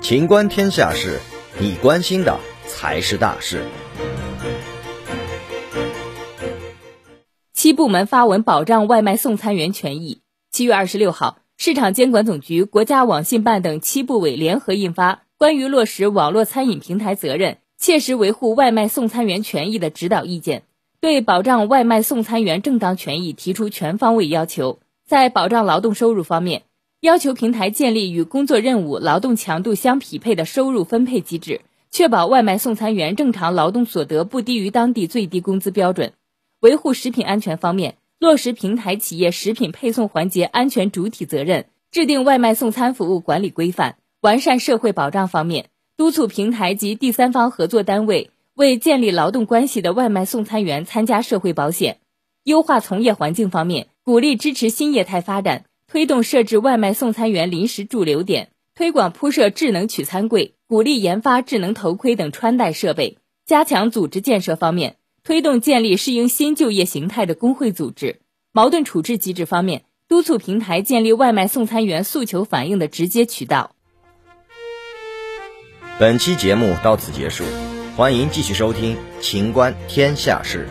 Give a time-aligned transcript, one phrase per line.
[0.00, 1.20] 情观天下事，
[1.60, 3.62] 你关心的才是大事。
[7.52, 10.22] 七部门发文保障外卖送餐员权益。
[10.50, 20.60] 七月二十六号，市场监管总局、国家网信办等七部委联合印发《关于落实网络餐饮平台责任、切实维护外卖送餐员权益的指导意见》，
[21.00, 24.78] 对保障外卖送餐员正当权益提出全方位要求。
[25.06, 26.62] 在保障劳动收入方面，
[27.00, 31.60] 要求平台建立与工作任务、劳动强度相匹配的收入分配机制，
[31.92, 36.12] 确保外卖送餐员正常劳动所得不低于当地最低工资标准。
[36.58, 43.94] 维护食品安全方面，落实平台企业食品配送环节安全主体责任，制定外卖送餐服务管理规范。
[44.20, 51.98] 完善社会保障方面，督促平台及第三方合作单位为建立劳动关系的外卖送餐员参加社会保险。
[52.42, 63.18] 优化从业环境方面，鼓励支持新业态发展，推动设置外卖送餐员临时驻留点，推广铺设智能取餐柜，鼓励研发智能头盔等穿戴设备。
[63.46, 64.94] 加强组织建设方面。
[65.24, 68.20] 推动建立适应新就业形态的工会组织。
[68.52, 73.72] 矛盾处置机制方面，督促平台建立外卖送餐员诉求反映的直接渠道。
[75.98, 77.44] 本期节目到此结束，
[77.94, 80.66] 欢迎继续收听《秦观天下事》。